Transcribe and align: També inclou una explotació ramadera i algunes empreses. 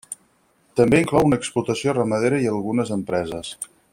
També 0.79 1.01
inclou 1.01 1.27
una 1.27 1.39
explotació 1.41 1.95
ramadera 1.99 2.41
i 2.47 2.51
algunes 2.53 2.95
empreses. 2.99 3.55